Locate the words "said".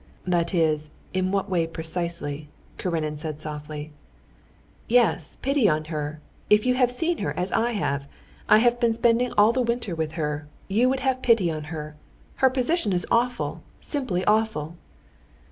3.19-3.39